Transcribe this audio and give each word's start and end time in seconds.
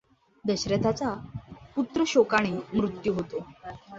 दशरथाचा 0.45 1.09
पुत्रशोकाने 1.75 2.51
मृत्यू 2.73 3.13
होतो. 3.13 3.45